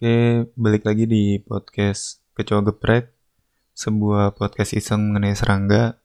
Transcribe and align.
Oke, 0.00 0.48
balik 0.56 0.88
lagi 0.88 1.04
di 1.04 1.36
podcast 1.44 2.24
Kecoa 2.32 2.64
Geprek, 2.64 3.12
sebuah 3.76 4.32
podcast 4.32 4.72
iseng 4.72 5.12
mengenai 5.12 5.36
serangga. 5.36 6.00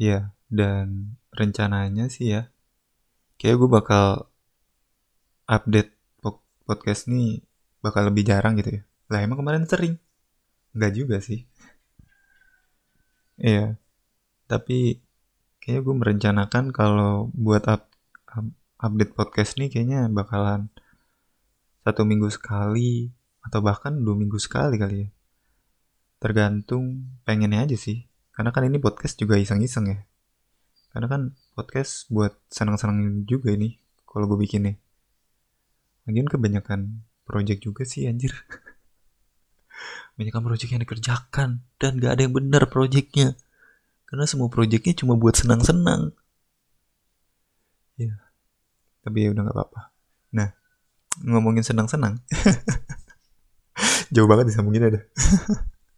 Ya, 0.00 0.32
dan 0.48 1.20
rencananya 1.36 2.08
sih 2.08 2.32
ya, 2.32 2.48
kayak 3.36 3.60
gue 3.60 3.68
bakal 3.68 4.32
update 5.44 5.92
podcast 6.64 7.12
nih 7.12 7.44
bakal 7.84 8.08
lebih 8.08 8.24
jarang 8.24 8.56
gitu 8.56 8.80
ya. 8.80 8.82
Lah 9.12 9.20
emang 9.20 9.44
kemarin 9.44 9.68
sering? 9.68 10.00
Enggak 10.72 10.96
juga 10.96 11.20
sih. 11.20 11.44
Iya, 13.36 13.76
tapi 14.48 14.96
kayaknya 15.60 15.80
gue 15.84 15.94
merencanakan 16.00 16.72
kalau 16.72 17.28
buat 17.36 17.68
up, 17.68 17.84
update 18.80 19.12
podcast 19.12 19.60
nih 19.60 19.68
kayaknya 19.68 20.08
bakalan 20.08 20.72
satu 21.84 22.02
minggu 22.08 22.32
sekali 22.32 23.12
atau 23.44 23.60
bahkan 23.60 23.92
dua 23.92 24.16
minggu 24.16 24.40
sekali 24.40 24.80
kali 24.80 24.96
ya. 25.04 25.08
Tergantung 26.16 27.12
pengennya 27.28 27.68
aja 27.68 27.76
sih. 27.76 28.08
Karena 28.32 28.50
kan 28.50 28.64
ini 28.66 28.80
podcast 28.80 29.20
juga 29.20 29.36
iseng-iseng 29.36 29.86
ya. 29.92 29.98
Karena 30.90 31.06
kan 31.06 31.22
podcast 31.52 32.08
buat 32.08 32.34
senang-senang 32.48 33.28
juga 33.28 33.52
ini 33.52 33.76
kalau 34.08 34.30
gue 34.30 34.46
bikin 34.46 34.70
nih 34.70 34.76
lagian 36.04 36.28
kebanyakan 36.28 37.02
project 37.28 37.60
juga 37.64 37.84
sih 37.84 38.08
anjir. 38.08 38.32
Kebanyakan 40.14 40.42
project 40.46 40.70
yang 40.70 40.82
dikerjakan 40.82 41.48
dan 41.76 41.92
gak 42.00 42.12
ada 42.16 42.22
yang 42.24 42.34
benar 42.34 42.66
projectnya. 42.70 43.36
Karena 44.08 44.24
semua 44.24 44.48
projectnya 44.48 44.94
cuma 44.94 45.18
buat 45.18 45.34
senang-senang. 45.34 46.14
Ya 47.98 48.24
tapi 49.04 49.28
ya 49.28 49.36
udah 49.36 49.42
nggak 49.44 49.56
apa-apa. 49.60 49.80
Nah 50.32 50.48
ngomongin 51.22 51.62
senang-senang. 51.62 52.18
Jauh 54.14 54.26
banget 54.30 54.50
disambungin 54.50 54.86
ada 54.86 55.00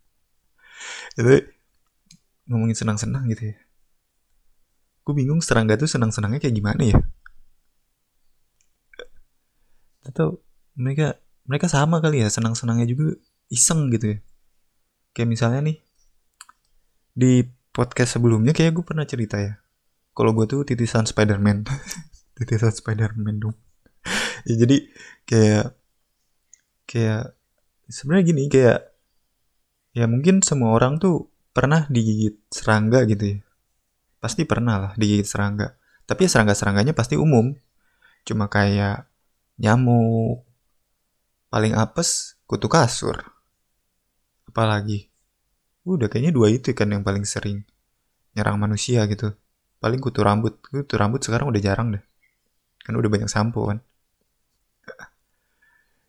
itu 1.21 1.49
ngomongin 2.49 2.77
senang-senang 2.77 3.25
gitu 3.33 3.53
ya. 3.53 3.57
Gue 5.07 5.15
bingung 5.17 5.41
serangga 5.41 5.81
tuh 5.81 5.89
senang-senangnya 5.89 6.41
kayak 6.41 6.57
gimana 6.57 6.83
ya? 6.85 6.99
Atau 10.05 10.45
mereka 10.77 11.17
mereka 11.49 11.71
sama 11.71 12.03
kali 12.05 12.21
ya 12.21 12.29
senang-senangnya 12.29 12.85
juga 12.89 13.17
iseng 13.49 13.89
gitu 13.93 14.17
ya. 14.17 14.19
Kayak 15.17 15.29
misalnya 15.33 15.61
nih 15.73 15.77
di 17.17 17.33
podcast 17.73 18.21
sebelumnya 18.21 18.53
kayak 18.53 18.77
gue 18.77 18.85
pernah 18.85 19.09
cerita 19.09 19.41
ya. 19.41 19.57
Kalau 20.17 20.33
gue 20.33 20.49
tuh 20.49 20.65
titisan 20.65 21.05
Spiderman. 21.05 21.65
Titisan 22.37 22.73
Spiderman 22.73 23.41
dong 23.41 23.57
ya 24.47 24.55
jadi 24.55 24.77
kayak 25.27 25.67
kayak 26.87 27.35
sebenarnya 27.91 28.25
gini 28.31 28.43
kayak 28.47 28.81
ya 29.91 30.07
mungkin 30.07 30.41
semua 30.47 30.71
orang 30.75 31.03
tuh 31.03 31.27
pernah 31.51 31.89
digigit 31.91 32.39
serangga 32.53 33.03
gitu 33.11 33.37
ya. 33.37 33.39
Pasti 34.23 34.47
pernah 34.47 34.77
lah 34.79 34.93
digigit 34.95 35.27
serangga. 35.27 35.75
Tapi 36.07 36.27
ya 36.27 36.31
serangga-serangganya 36.31 36.95
pasti 36.95 37.19
umum. 37.19 37.57
Cuma 38.23 38.47
kayak 38.47 39.11
nyamuk 39.59 40.47
paling 41.51 41.75
apes 41.75 42.39
kutu 42.47 42.71
kasur. 42.71 43.19
Apalagi? 44.47 45.11
Udah 45.87 46.07
kayaknya 46.11 46.35
dua 46.35 46.51
itu 46.53 46.71
kan 46.77 46.91
yang 46.91 47.03
paling 47.03 47.27
sering 47.27 47.67
nyerang 48.37 48.61
manusia 48.61 49.03
gitu. 49.11 49.35
Paling 49.83 49.99
kutu 49.99 50.23
rambut. 50.23 50.61
Kutu 50.61 50.95
rambut 50.95 51.25
sekarang 51.25 51.51
udah 51.51 51.63
jarang 51.63 51.97
deh. 51.99 52.05
Kan 52.85 52.95
udah 52.95 53.11
banyak 53.11 53.31
sampo 53.33 53.67
kan 53.67 53.83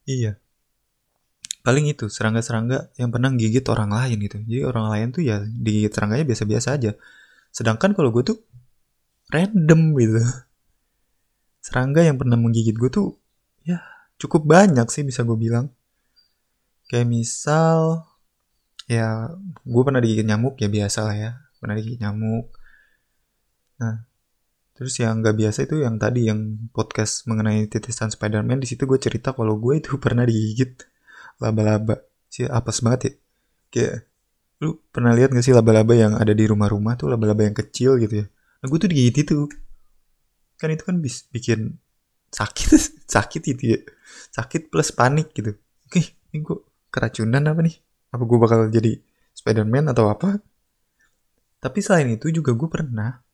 Iya. 0.08 0.40
Paling 1.68 1.92
itu 1.92 2.08
serangga-serangga 2.08 2.96
yang 2.96 3.12
pernah 3.12 3.28
gigit 3.36 3.68
orang 3.68 3.92
lain 3.92 4.18
gitu. 4.24 4.40
Jadi 4.40 4.64
orang 4.64 4.88
lain 4.88 5.08
tuh 5.12 5.20
ya 5.20 5.44
digigit 5.44 5.92
serangganya 5.92 6.24
biasa-biasa 6.24 6.80
aja. 6.80 6.92
Sedangkan 7.52 7.92
kalau 7.92 8.16
gue 8.16 8.24
tuh 8.24 8.40
random 9.28 9.92
gitu. 10.00 10.24
Serangga 11.60 12.08
yang 12.08 12.16
pernah 12.16 12.40
menggigit 12.40 12.72
gue 12.72 12.88
tuh 12.88 13.20
ya 13.68 13.84
cukup 14.16 14.48
banyak 14.48 14.88
sih 14.88 15.04
bisa 15.04 15.28
gue 15.28 15.36
bilang. 15.36 15.68
Kayak 16.88 17.12
misal 17.12 18.08
ya 18.88 19.36
gue 19.68 19.84
pernah 19.84 20.00
digigit 20.00 20.24
nyamuk 20.24 20.56
ya 20.64 20.72
biasa 20.72 21.04
lah 21.04 21.16
ya. 21.20 21.32
Pernah 21.60 21.76
digigit 21.76 22.00
nyamuk. 22.00 22.48
Nah, 23.84 24.08
Terus 24.78 24.94
yang 25.02 25.26
nggak 25.26 25.36
biasa 25.42 25.60
itu 25.66 25.82
yang 25.82 25.98
tadi 25.98 26.30
yang 26.30 26.70
podcast 26.70 27.26
mengenai 27.26 27.66
titisan 27.66 28.14
Spider-Man 28.14 28.62
di 28.62 28.70
situ 28.70 28.86
gue 28.86 29.02
cerita 29.02 29.34
kalau 29.34 29.58
gue 29.58 29.82
itu 29.82 29.98
pernah 30.04 30.22
digigit 30.22 30.86
laba-laba. 31.42 31.98
Sih 32.30 32.46
apes 32.46 32.86
banget 32.86 33.02
ya. 33.02 33.14
Kayak 33.74 33.96
lu 34.62 34.78
pernah 34.94 35.18
lihat 35.18 35.34
gak 35.34 35.42
sih 35.42 35.54
laba-laba 35.54 35.98
yang 35.98 36.14
ada 36.14 36.30
di 36.30 36.46
rumah-rumah 36.46 36.94
tuh 36.94 37.10
laba-laba 37.10 37.42
yang 37.50 37.58
kecil 37.58 37.98
gitu 37.98 38.22
ya. 38.22 38.26
Nah 38.30 38.66
gue 38.70 38.78
tuh 38.78 38.90
digigit 38.94 39.26
itu. 39.26 39.50
Kan 40.62 40.70
itu 40.70 40.86
kan 40.86 41.02
bis 41.02 41.26
bikin 41.26 41.74
sakit 42.30 42.70
sakit 43.18 43.42
itu 43.50 43.64
ya. 43.74 43.80
Sakit 44.30 44.70
plus 44.70 44.94
panik 44.94 45.34
gitu. 45.34 45.58
Oke, 45.90 46.06
ini 46.30 46.46
gue 46.46 46.58
keracunan 46.94 47.42
apa 47.50 47.66
nih? 47.66 47.82
Apa 48.14 48.24
gue 48.30 48.38
bakal 48.38 48.70
jadi 48.70 48.94
Spider-Man 49.34 49.90
atau 49.90 50.06
apa? 50.14 50.38
Tapi 51.58 51.82
selain 51.82 52.14
itu 52.14 52.30
juga 52.30 52.54
gue 52.54 52.70
pernah 52.70 53.26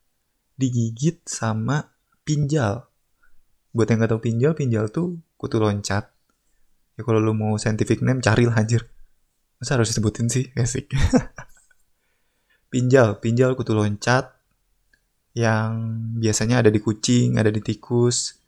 digigit 0.64 1.20
sama 1.28 1.92
pinjal. 2.24 2.88
Buat 3.76 3.92
yang 3.92 4.00
gak 4.08 4.12
tahu 4.16 4.22
pinjal, 4.24 4.52
pinjal 4.56 4.88
tuh 4.88 5.20
kutu 5.36 5.60
loncat. 5.60 6.08
Ya 6.96 7.02
kalau 7.04 7.20
lu 7.20 7.36
mau 7.36 7.60
scientific 7.60 8.00
name 8.00 8.24
carilah 8.24 8.56
anjir. 8.56 8.88
Masa 9.60 9.76
harus 9.76 9.92
disebutin 9.92 10.32
sih? 10.32 10.48
Basic. 10.56 10.88
pinjal, 12.72 13.20
pinjal 13.20 13.60
kutu 13.60 13.76
loncat 13.76 14.32
yang 15.36 16.00
biasanya 16.16 16.64
ada 16.64 16.70
di 16.72 16.80
kucing, 16.80 17.36
ada 17.36 17.52
di 17.52 17.60
tikus. 17.60 18.40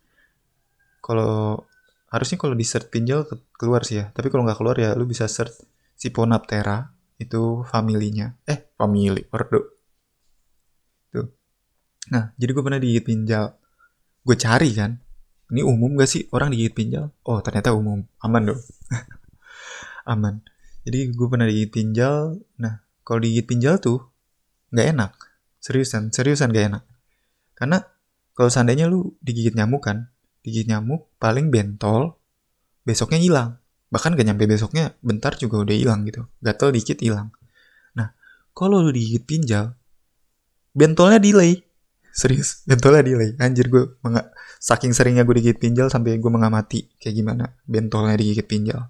Kalau 1.04 1.66
harusnya 2.08 2.38
kalau 2.40 2.54
di 2.56 2.64
search 2.64 2.88
pinjal 2.88 3.28
keluar 3.58 3.84
sih 3.84 4.00
ya. 4.00 4.08
Tapi 4.14 4.32
kalau 4.32 4.46
nggak 4.46 4.56
keluar 4.56 4.78
ya 4.78 4.96
lu 4.96 5.04
bisa 5.04 5.28
search 5.28 5.60
Siponaptera 5.96 6.92
itu 7.16 7.64
familinya. 7.64 8.28
Eh, 8.44 8.72
family, 8.76 9.24
ordo 9.32 9.75
Nah, 12.12 12.30
jadi 12.38 12.50
gue 12.54 12.62
pernah 12.62 12.80
digigit 12.80 13.04
pinjal. 13.06 13.56
Gue 14.22 14.36
cari 14.38 14.70
kan, 14.74 14.98
ini 15.50 15.62
umum 15.62 15.94
gak 15.94 16.10
sih 16.10 16.22
orang 16.34 16.50
digigit 16.54 16.74
pinjal? 16.74 17.14
Oh, 17.26 17.38
ternyata 17.42 17.74
umum. 17.74 18.02
Aman 18.22 18.50
dong. 18.50 18.60
Aman. 20.12 20.42
Jadi 20.86 21.10
gue 21.10 21.26
pernah 21.26 21.46
digigit 21.46 21.70
pinjal. 21.70 22.38
Nah, 22.58 22.82
kalau 23.02 23.18
digigit 23.22 23.46
pinjal 23.46 23.78
tuh 23.82 24.02
nggak 24.70 24.86
enak. 24.94 25.12
Seriusan, 25.58 26.14
seriusan 26.14 26.54
gak 26.54 26.66
enak. 26.70 26.82
Karena 27.58 27.82
kalau 28.38 28.46
seandainya 28.46 28.86
lu 28.86 29.18
digigit 29.18 29.58
nyamuk 29.58 29.82
kan, 29.82 30.06
digigit 30.46 30.70
nyamuk 30.70 31.10
paling 31.18 31.50
bentol, 31.50 32.14
besoknya 32.86 33.18
hilang. 33.18 33.50
Bahkan 33.90 34.14
gak 34.14 34.26
nyampe 34.30 34.46
besoknya, 34.46 34.94
bentar 35.02 35.34
juga 35.34 35.66
udah 35.66 35.74
hilang 35.74 36.06
gitu. 36.06 36.22
Gatel 36.38 36.70
dikit 36.70 37.02
hilang. 37.02 37.34
Nah, 37.98 38.14
kalau 38.54 38.78
lu 38.78 38.94
digigit 38.94 39.26
pinjal, 39.26 39.74
bentolnya 40.70 41.18
delay 41.18 41.65
serius? 42.16 42.64
Bentolnya 42.64 43.04
delay. 43.04 43.36
Anjir 43.36 43.68
gue 43.68 44.00
menga- 44.00 44.32
saking 44.56 44.96
seringnya 44.96 45.28
gue 45.28 45.36
digigit 45.36 45.60
pinjal 45.60 45.92
sampai 45.92 46.16
gue 46.16 46.32
mengamati 46.32 46.88
kayak 46.96 47.14
gimana 47.14 47.44
bentolnya 47.68 48.16
digigit 48.16 48.48
pinjal 48.48 48.88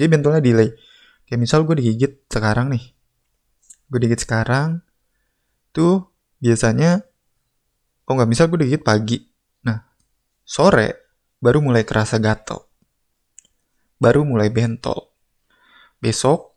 jadi 0.00 0.16
bentolnya 0.16 0.40
delay. 0.40 0.72
Kayak 1.28 1.40
misal 1.44 1.68
gue 1.68 1.76
digigit 1.76 2.24
sekarang 2.32 2.72
nih. 2.72 2.84
Gue 3.92 4.00
digigit 4.00 4.24
sekarang 4.24 4.80
tuh 5.76 6.08
biasanya 6.40 7.04
oh 8.08 8.12
nggak 8.16 8.30
misal 8.32 8.48
gue 8.48 8.64
digigit 8.64 8.80
pagi. 8.80 9.20
Nah 9.60 9.76
sore 10.40 11.20
baru 11.36 11.60
mulai 11.60 11.84
kerasa 11.84 12.16
gatel. 12.16 12.64
Baru 14.00 14.24
mulai 14.24 14.48
bentol. 14.48 15.12
Besok 16.00 16.56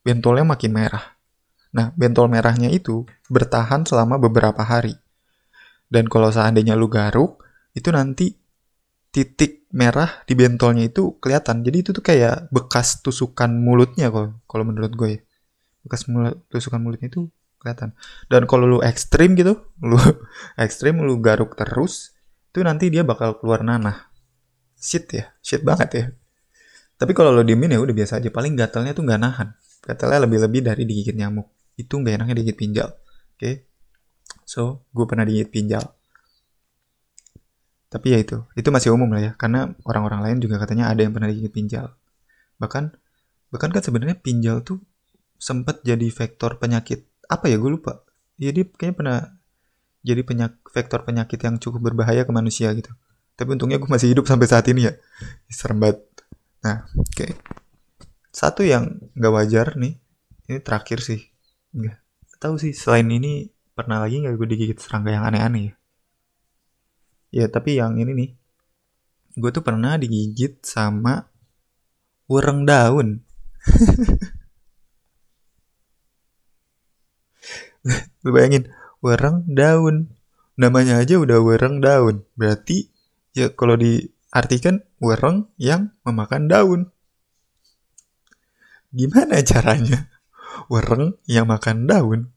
bentolnya 0.00 0.48
makin 0.48 0.72
merah. 0.72 1.20
Nah, 1.70 1.92
bentol 1.94 2.26
merahnya 2.26 2.72
itu 2.72 3.04
bertahan 3.28 3.84
selama 3.84 4.16
beberapa 4.16 4.64
hari. 4.64 4.96
Dan 5.90 6.06
kalau 6.06 6.30
seandainya 6.30 6.78
lu 6.78 6.86
garuk, 6.86 7.42
itu 7.74 7.90
nanti 7.90 8.30
titik 9.10 9.66
merah 9.74 10.22
di 10.22 10.38
bentolnya 10.38 10.86
itu 10.86 11.18
kelihatan. 11.18 11.66
Jadi 11.66 11.76
itu 11.82 11.90
tuh 11.90 12.02
kayak 12.02 12.48
bekas 12.54 13.02
tusukan 13.02 13.50
mulutnya 13.50 14.08
kalau 14.46 14.64
menurut 14.64 14.94
gue 14.94 15.08
ya. 15.18 15.20
Bekas 15.82 16.06
mulut, 16.06 16.38
tusukan 16.46 16.78
mulutnya 16.78 17.10
itu 17.10 17.26
kelihatan. 17.58 17.92
Dan 18.30 18.46
kalau 18.46 18.70
lu 18.70 18.78
ekstrim 18.80 19.34
gitu, 19.34 19.58
lu 19.88 19.98
ekstrim 20.54 21.02
lu 21.02 21.18
garuk 21.18 21.58
terus, 21.58 22.14
itu 22.54 22.62
nanti 22.62 22.86
dia 22.88 23.02
bakal 23.02 23.36
keluar 23.42 23.66
nanah. 23.66 24.08
Shit 24.80 25.10
ya, 25.12 25.34
shit 25.42 25.60
banget 25.60 25.90
ya. 25.92 26.04
Tapi 27.00 27.16
kalau 27.16 27.32
lo 27.32 27.40
diemin 27.40 27.72
ya 27.72 27.80
udah 27.80 27.96
biasa 27.96 28.20
aja. 28.20 28.28
Paling 28.28 28.56
gatalnya 28.56 28.92
tuh 28.92 29.04
nggak 29.08 29.20
nahan. 29.20 29.48
Gatalnya 29.80 30.28
lebih-lebih 30.28 30.60
dari 30.60 30.82
digigit 30.84 31.16
nyamuk. 31.16 31.48
Itu 31.76 31.96
nggak 31.96 32.20
enaknya 32.20 32.34
digigit 32.44 32.56
pinjal. 32.60 32.88
Oke. 32.92 33.40
Okay? 33.40 33.54
So, 34.44 34.82
gue 34.90 35.06
pernah 35.06 35.22
digigit 35.26 35.50
pinjal. 35.50 35.84
tapi 37.90 38.14
ya 38.14 38.22
itu 38.22 38.38
itu 38.54 38.70
masih 38.70 38.94
umum 38.94 39.10
lah 39.10 39.18
ya 39.18 39.32
karena 39.34 39.74
orang-orang 39.82 40.22
lain 40.22 40.38
juga 40.38 40.62
katanya 40.62 40.86
ada 40.94 41.02
yang 41.02 41.10
pernah 41.10 41.26
digigit 41.26 41.50
pinjal. 41.50 41.90
Bahkan 42.62 42.94
bahkan 43.50 43.70
kan 43.74 43.82
sebenarnya 43.82 44.14
pinjal 44.14 44.62
tuh 44.62 44.78
sempat 45.42 45.82
jadi 45.82 46.06
vektor 46.06 46.62
penyakit. 46.62 47.02
Apa 47.26 47.50
ya 47.50 47.58
gue 47.58 47.66
lupa. 47.66 48.06
Ya 48.38 48.54
dia 48.54 48.62
kayaknya 48.62 48.94
pernah 48.94 49.18
jadi 50.06 50.22
penyak 50.22 50.52
vektor 50.70 51.02
penyakit 51.02 51.40
yang 51.42 51.58
cukup 51.58 51.90
berbahaya 51.90 52.22
ke 52.22 52.30
manusia 52.30 52.70
gitu. 52.78 52.94
Tapi 53.34 53.58
untungnya 53.58 53.82
gue 53.82 53.90
masih 53.90 54.14
hidup 54.14 54.30
sampai 54.30 54.46
saat 54.46 54.70
ini 54.70 54.86
ya. 54.86 54.94
Serem 55.50 55.82
banget. 55.82 55.98
Nah 56.62 56.86
oke. 56.94 57.10
Okay. 57.10 57.32
satu 58.30 58.62
yang 58.62 59.02
nggak 59.18 59.32
wajar 59.34 59.66
nih 59.74 59.98
ini 60.46 60.58
terakhir 60.62 61.02
sih. 61.02 61.26
Nggak 61.74 61.98
tahu 62.38 62.54
sih 62.54 62.70
selain 62.70 63.10
ini 63.10 63.50
pernah 63.80 64.04
lagi 64.04 64.20
nggak 64.20 64.36
gue 64.36 64.48
digigit 64.52 64.76
serangga 64.76 65.16
yang 65.16 65.24
aneh-aneh 65.24 65.72
ya? 65.72 65.74
Ya 67.32 67.48
tapi 67.48 67.80
yang 67.80 67.96
ini 67.96 68.12
nih. 68.12 68.36
Gue 69.40 69.48
tuh 69.48 69.64
pernah 69.64 69.96
digigit 69.96 70.60
sama 70.60 71.24
ureng 72.28 72.68
daun. 72.68 73.24
Lu 78.20 78.36
bayangin 78.36 78.68
wereng 79.00 79.48
daun. 79.48 80.12
Namanya 80.60 81.00
aja 81.00 81.16
udah 81.16 81.40
wereng 81.40 81.80
daun. 81.80 82.28
Berarti 82.36 82.92
ya 83.32 83.48
kalau 83.56 83.80
diartikan 83.80 84.84
wereng 85.00 85.48
yang 85.56 85.96
memakan 86.04 86.52
daun. 86.52 86.92
Gimana 88.92 89.40
caranya? 89.40 90.12
Wereng 90.68 91.16
yang 91.24 91.48
makan 91.48 91.88
daun 91.88 92.28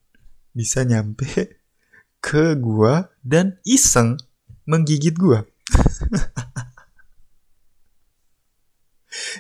bisa 0.54 0.86
nyampe 0.86 1.58
ke 2.24 2.56
gua 2.56 3.12
dan 3.26 3.60
iseng 3.68 4.16
menggigit 4.64 5.18
gua. 5.18 5.44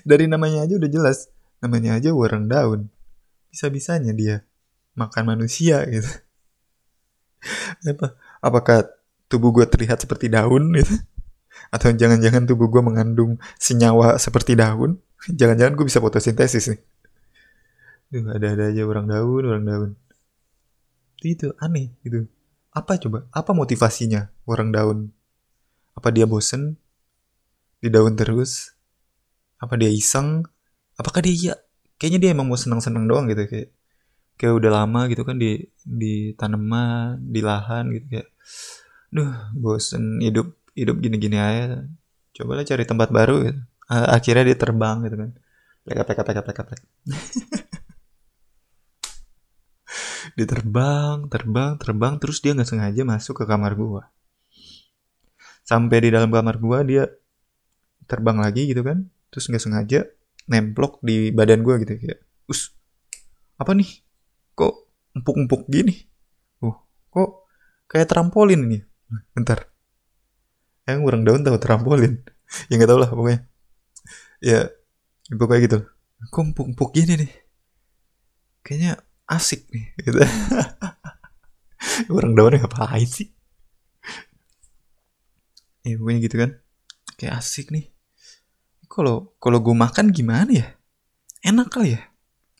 Dari 0.09 0.25
namanya 0.29 0.67
aja 0.67 0.75
udah 0.77 0.89
jelas, 0.91 1.29
namanya 1.63 1.95
aja 1.97 2.11
warang 2.13 2.49
daun. 2.49 2.89
Bisa-bisanya 3.49 4.11
dia 4.13 4.43
makan 4.93 5.37
manusia 5.37 5.85
gitu. 5.89 6.09
Apa? 7.85 8.15
Apakah 8.43 8.89
tubuh 9.27 9.49
gue 9.55 9.65
terlihat 9.65 10.03
seperti 10.03 10.29
daun 10.29 10.73
gitu? 10.77 10.93
Atau 11.69 11.93
jangan-jangan 11.93 12.45
tubuh 12.49 12.69
gue 12.69 12.81
mengandung 12.81 13.41
senyawa 13.57 14.17
seperti 14.21 14.57
daun? 14.57 15.01
Jangan-jangan 15.29 15.73
gue 15.77 15.85
bisa 15.87 16.03
fotosintesis 16.03 16.73
nih. 16.73 16.81
Duh, 18.13 18.29
ada-ada 18.29 18.69
aja 18.69 18.81
orang 18.85 19.09
daun, 19.09 19.43
orang 19.47 19.63
daun. 19.65 19.91
Itu, 21.23 21.31
itu 21.31 21.47
aneh 21.63 21.95
gitu. 22.03 22.27
Apa 22.75 22.99
coba? 22.99 23.23
Apa 23.31 23.55
motivasinya 23.55 24.27
orang 24.43 24.75
daun? 24.75 24.99
Apa 25.95 26.11
dia 26.11 26.27
bosen 26.27 26.75
di 27.79 27.87
daun 27.87 28.19
terus? 28.19 28.75
Apa 29.63 29.79
dia 29.79 29.87
iseng? 29.87 30.43
Apakah 30.99 31.23
dia 31.23 31.31
iya? 31.31 31.53
Kayaknya 31.95 32.19
dia 32.19 32.29
emang 32.35 32.51
mau 32.51 32.59
senang-senang 32.59 33.07
doang 33.07 33.31
gitu 33.31 33.47
kayak 33.47 33.71
kayak 34.35 34.53
udah 34.59 34.71
lama 34.83 35.07
gitu 35.07 35.23
kan 35.23 35.39
di 35.39 35.63
di 35.87 36.35
tanaman, 36.35 37.23
di 37.23 37.39
lahan 37.39 37.87
gitu 37.95 38.05
kayak 38.19 38.27
duh 39.13 39.29
bosen 39.53 40.19
hidup 40.19 40.57
hidup 40.73 40.97
gini-gini 40.97 41.37
aja 41.37 41.85
cobalah 42.33 42.65
cari 42.65 42.83
tempat 42.83 43.09
baru 43.13 43.45
gitu 43.45 43.61
akhirnya 43.87 44.43
dia 44.49 44.57
terbang 44.57 45.05
gitu 45.05 45.15
kan 45.21 45.29
plek 45.85 46.01
plek 46.01 46.19
plek 46.25 46.59
plek 46.65 46.81
dia 50.33 50.47
terbang 50.49 51.29
terbang 51.29 51.77
terbang 51.77 52.13
terus 52.17 52.41
dia 52.41 52.57
nggak 52.57 52.69
sengaja 52.69 53.01
masuk 53.05 53.41
ke 53.41 53.45
kamar 53.45 53.77
gua. 53.77 54.09
Sampai 55.63 56.03
di 56.03 56.09
dalam 56.09 56.33
kamar 56.33 56.57
gua 56.57 56.81
dia 56.81 57.05
terbang 58.09 58.41
lagi 58.41 58.69
gitu 58.69 58.81
kan. 58.81 59.05
Terus 59.29 59.49
nggak 59.49 59.63
sengaja 59.63 59.99
nemplok 60.49 60.99
di 61.05 61.29
badan 61.29 61.61
gua 61.61 61.77
gitu 61.79 61.95
kayak 61.97 62.19
us 62.49 62.73
apa 63.61 63.77
nih? 63.77 64.01
Kok 64.57 64.73
empuk-empuk 65.21 65.69
gini? 65.69 65.95
Uh 66.65 66.75
kok 67.13 67.45
kayak 67.85 68.09
trampolin 68.09 68.65
ini? 68.65 68.79
Bentar. 69.37 69.69
Yang 70.89 70.99
orang 71.05 71.21
daun 71.23 71.41
tahu 71.45 71.57
trampolin? 71.61 72.21
Ya 72.69 72.77
nggak 72.77 72.89
tahu 72.91 72.99
lah 73.01 73.09
pokoknya. 73.09 73.39
Ya 74.37 74.69
pokoknya 75.33 75.61
gitu. 75.65 75.79
Kok 76.29 76.53
empuk-empuk 76.53 76.89
gini 76.93 77.25
nih? 77.25 77.31
Kayaknya 78.61 78.93
asik 79.27 79.71
nih 79.71 79.85
gitu. 80.03 80.19
orang 82.11 82.33
daun 82.35 82.55
ngapain 82.59 83.07
sih? 83.07 83.31
Ya 85.83 85.99
pokoknya 85.99 86.19
gitu 86.23 86.35
kan. 86.39 86.51
Kayak 87.19 87.33
asik 87.43 87.71
nih. 87.71 87.91
Kalau 88.87 89.35
kalau 89.39 89.59
gue 89.59 89.75
makan 89.75 90.15
gimana 90.15 90.51
ya? 90.51 90.67
Enak 91.43 91.67
kali 91.71 91.99
ya? 91.99 92.01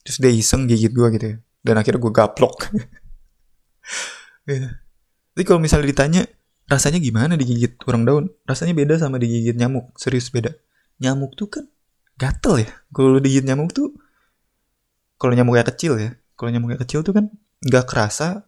Terus 0.03 0.17
dia 0.19 0.31
iseng 0.31 0.67
gigit 0.67 0.91
gue 0.91 1.07
gitu 1.15 1.25
ya. 1.25 1.37
Dan 1.63 1.79
akhirnya 1.79 2.01
gue 2.01 2.13
gaplok. 2.13 2.55
Ya. 4.43 4.75
jadi 5.39 5.43
kalau 5.47 5.63
misalnya 5.63 5.87
ditanya 5.87 6.27
rasanya 6.67 6.99
gimana 6.99 7.39
digigit 7.39 7.79
orang 7.87 8.03
daun? 8.03 8.25
Rasanya 8.43 8.75
beda 8.75 8.99
sama 8.99 9.15
digigit 9.15 9.55
nyamuk. 9.55 9.95
Serius 9.95 10.27
beda. 10.35 10.51
Nyamuk 10.99 11.39
tuh 11.39 11.47
kan 11.47 11.63
gatel 12.19 12.67
ya. 12.67 12.69
Kalau 12.91 13.23
digigit 13.23 13.47
nyamuk 13.47 13.71
tuh 13.71 13.95
kalau 15.15 15.31
nyamuknya 15.31 15.63
kecil 15.63 15.95
ya 15.95 16.11
kalau 16.33 16.49
nyamuknya 16.49 16.81
kecil 16.81 17.05
tuh 17.05 17.13
kan 17.13 17.29
nggak 17.63 17.85
kerasa 17.87 18.43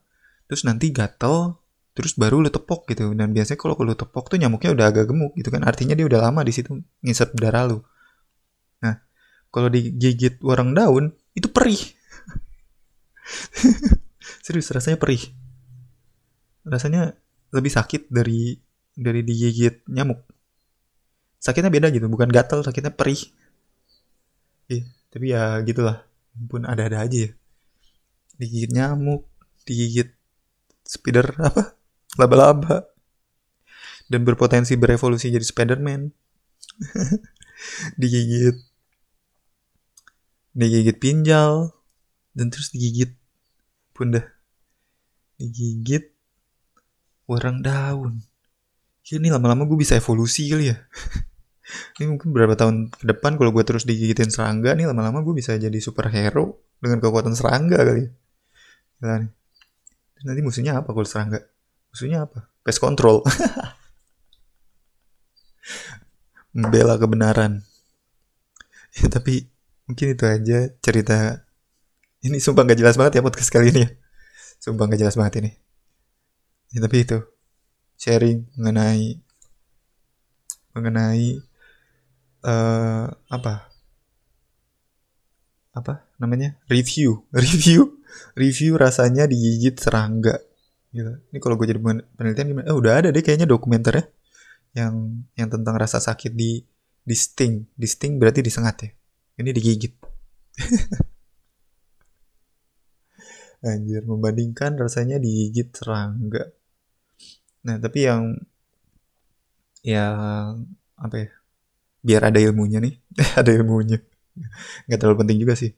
terus 0.46 0.68
nanti 0.68 0.92
gatel 0.92 1.58
terus 1.96 2.20
baru 2.20 2.44
lu 2.44 2.52
tepok 2.52 2.92
gitu. 2.92 3.16
Dan 3.16 3.32
biasanya 3.32 3.56
kalau 3.56 3.80
lu 3.80 3.96
tepok 3.96 4.28
tuh 4.28 4.38
nyamuknya 4.38 4.76
udah 4.76 4.86
agak 4.92 5.06
gemuk 5.10 5.32
gitu 5.40 5.48
kan. 5.48 5.64
Artinya 5.64 5.96
dia 5.96 6.06
udah 6.06 6.28
lama 6.30 6.44
di 6.44 6.52
situ 6.52 6.76
ngisep 7.02 7.34
darah 7.40 7.72
lu. 7.72 7.80
Nah 8.84 9.00
kalau 9.50 9.72
digigit 9.72 10.38
warang 10.44 10.76
daun 10.76 11.16
itu 11.38 11.48
perih. 11.48 11.80
Serius 14.46 14.68
rasanya 14.70 15.00
perih. 15.00 15.24
Rasanya 16.68 17.16
lebih 17.56 17.72
sakit 17.72 18.12
dari 18.12 18.60
dari 18.92 19.24
digigit 19.24 19.88
nyamuk. 19.88 20.20
Sakitnya 21.40 21.72
beda 21.72 21.94
gitu 21.94 22.12
bukan 22.12 22.28
gatel 22.28 22.66
sakitnya 22.66 22.92
perih. 22.92 23.22
Iya, 24.66 24.84
tapi 25.14 25.26
ya 25.30 25.62
gitulah. 25.62 26.02
Pun 26.36 26.68
ada-ada 26.68 27.06
aja 27.06 27.30
ya 27.30 27.32
digigit 28.38 28.72
nyamuk 28.72 29.28
digigit 29.66 30.14
spider 30.86 31.28
apa 31.48 31.76
laba-laba 32.16 32.96
dan 34.10 34.22
berpotensi 34.22 34.78
berevolusi 34.78 35.34
jadi 35.34 35.46
Spiderman. 35.46 36.14
Digigit 38.02 38.58
digigit 40.56 40.96
pinjal 40.96 41.76
dan 42.32 42.48
terus 42.48 42.72
digigit 42.72 43.12
bunda. 43.92 44.24
Digigit 45.36 46.16
warang 47.28 47.60
daun. 47.60 48.24
Ya, 49.06 49.22
ini 49.22 49.30
lama-lama 49.30 49.70
gue 49.70 49.78
bisa 49.78 49.94
evolusi 50.00 50.50
kali 50.50 50.74
ya. 50.74 50.78
Ini 51.98 52.06
mungkin 52.06 52.30
beberapa 52.30 52.54
tahun 52.54 52.94
ke 52.94 53.10
depan 53.10 53.42
kalau 53.42 53.50
gue 53.50 53.66
terus 53.66 53.90
digigitin 53.90 54.30
serangga 54.30 54.78
nih 54.78 54.86
lama-lama 54.86 55.26
gue 55.26 55.34
bisa 55.34 55.58
jadi 55.58 55.74
superhero 55.82 56.62
dengan 56.78 57.02
kekuatan 57.02 57.34
serangga 57.34 57.82
kali 57.82 58.06
ya 58.06 58.10
Nih. 59.06 59.30
Nanti 60.26 60.42
musuhnya 60.42 60.82
apa 60.82 60.90
kalau 60.90 61.06
serangga? 61.06 61.46
Musuhnya 61.94 62.26
apa? 62.26 62.50
Pest 62.66 62.82
control. 62.82 63.22
Membela 66.56 66.96
kebenaran. 66.98 67.62
Ya, 68.96 69.12
tapi 69.12 69.52
mungkin 69.86 70.16
itu 70.16 70.24
aja 70.26 70.72
cerita. 70.82 71.46
Ini 72.26 72.42
sumpah 72.42 72.66
gak 72.66 72.80
jelas 72.80 72.98
banget 72.98 73.20
ya 73.20 73.22
podcast 73.22 73.54
kali 73.54 73.70
ini 73.70 73.86
ya. 73.86 73.94
Sumpah 74.58 74.90
gak 74.90 74.98
jelas 74.98 75.14
banget 75.20 75.46
ini. 75.46 75.54
Ya, 76.74 76.82
tapi 76.82 77.06
itu 77.06 77.22
sharing 77.96 78.44
mengenai 78.60 79.24
mengenai 80.76 81.40
uh, 82.44 83.08
apa 83.32 83.72
apa 85.76 86.04
namanya 86.20 86.60
review 86.68 87.24
review 87.32 87.95
review 88.38 88.78
rasanya 88.80 89.26
digigit 89.30 89.76
serangga 89.78 90.38
gitu. 90.96 91.12
Ini 91.32 91.38
kalau 91.44 91.60
gue 91.60 91.68
jadi 91.68 91.80
penelitian 92.16 92.48
gimana? 92.56 92.66
Eh 92.72 92.76
udah 92.76 92.94
ada 93.04 93.10
deh 93.12 93.20
kayaknya 93.20 93.48
dokumenternya 93.50 94.08
yang 94.76 95.24
yang 95.40 95.50
tentang 95.52 95.76
rasa 95.76 96.00
sakit 96.04 96.32
di 96.36 96.64
di 97.06 97.16
sting, 97.16 97.70
di 97.76 97.88
sting 97.88 98.18
berarti 98.18 98.42
disengat 98.42 98.76
ya. 98.82 98.90
Ini 99.40 99.52
digigit. 99.52 99.94
Anjir, 103.66 104.06
membandingkan 104.06 104.78
rasanya 104.78 105.18
digigit 105.18 105.74
serangga. 105.74 106.50
Nah, 107.66 107.82
tapi 107.82 108.06
yang 108.06 108.38
yang 109.82 110.66
apa 110.98 111.16
ya? 111.18 111.30
Biar 112.06 112.30
ada 112.30 112.40
ilmunya 112.42 112.78
nih. 112.82 112.94
ada 113.40 113.52
ilmunya. 113.54 113.98
Nggak 114.86 115.00
terlalu 115.02 115.18
penting 115.26 115.38
juga 115.42 115.54
sih. 115.58 115.74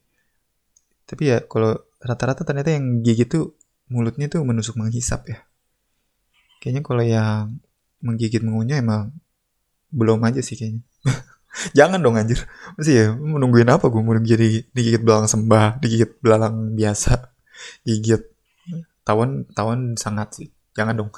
Tapi 1.07 1.23
ya 1.31 1.39
kalau 1.47 1.86
rata-rata 2.01 2.45
ternyata 2.45 2.73
yang 2.73 3.01
gigit 3.01 3.29
tuh 3.29 3.57
mulutnya 3.89 4.27
tuh 4.27 4.43
menusuk 4.43 4.77
menghisap 4.77 5.31
ya. 5.31 5.39
Kayaknya 6.61 6.81
kalau 6.83 7.03
yang 7.05 7.61
menggigit 8.01 8.41
mengunyah 8.43 8.81
emang 8.81 9.13
belum 9.89 10.21
aja 10.27 10.41
sih 10.43 10.57
kayaknya. 10.59 10.83
Jangan 11.77 11.99
dong 12.03 12.19
anjir. 12.19 12.45
Masih 12.77 12.93
ya 12.93 13.05
menungguin 13.15 13.69
apa 13.69 13.89
gue 13.89 14.01
mau 14.01 14.13
jadi 14.19 14.67
digigit 14.69 15.01
belalang 15.01 15.29
sembah 15.29 15.81
digigit 15.81 16.21
belalang 16.21 16.77
biasa 16.77 17.33
gigit. 17.87 18.21
Tawan 19.07 19.47
tawan 19.55 19.95
sangat 19.97 20.27
sih. 20.37 20.47
Jangan 20.77 20.93
dong. 20.99 21.11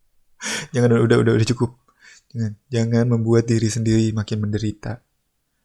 Jangan 0.74 0.88
udah 1.04 1.18
udah 1.20 1.32
udah 1.36 1.48
cukup. 1.52 1.76
Jangan 2.28 2.52
jangan 2.68 3.04
membuat 3.08 3.48
diri 3.48 3.68
sendiri 3.72 4.12
makin 4.12 4.44
menderita. 4.44 5.00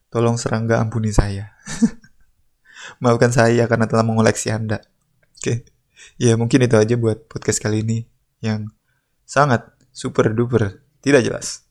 Tolong 0.08 0.38
serangga 0.38 0.78
ampuni 0.78 1.10
saya 1.10 1.50
maafkan 3.00 3.32
saya 3.32 3.64
karena 3.70 3.86
telah 3.88 4.04
mengoleksi 4.06 4.52
anda. 4.52 4.82
Oke. 5.40 5.40
Okay. 5.40 5.58
ya 6.20 6.36
mungkin 6.36 6.60
itu 6.64 6.76
aja 6.76 6.94
buat 7.00 7.26
podcast 7.30 7.62
kali 7.62 7.80
ini 7.80 7.98
yang 8.44 8.68
sangat 9.24 9.64
super 9.94 10.30
duper 10.32 10.84
tidak 11.00 11.24
jelas. 11.24 11.64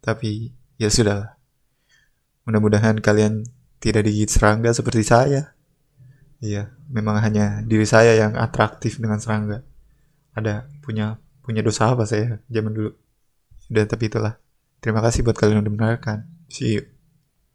Tapi 0.00 0.52
ya 0.80 0.88
sudah 0.88 1.36
mudah-mudahan 2.48 2.96
kalian 3.02 3.44
tidak 3.82 4.08
digigit 4.08 4.30
serangga 4.32 4.72
seperti 4.72 5.04
saya. 5.04 5.52
Iya 6.38 6.70
memang 6.88 7.18
hanya 7.18 7.60
diri 7.66 7.84
saya 7.84 8.14
yang 8.14 8.38
atraktif 8.38 9.02
dengan 9.02 9.18
serangga. 9.20 9.66
Ada 10.32 10.70
punya 10.80 11.18
punya 11.42 11.60
dosa 11.64 11.92
apa 11.92 12.06
saya 12.06 12.38
zaman 12.48 12.72
dulu? 12.72 12.90
Udah 13.68 13.84
tapi 13.84 14.08
itulah. 14.08 14.38
Terima 14.78 15.02
kasih 15.02 15.26
buat 15.26 15.34
kalian 15.34 15.60
yang 15.60 15.74
mendengarkan. 15.74 16.24
See 16.48 16.78
you 16.78 16.97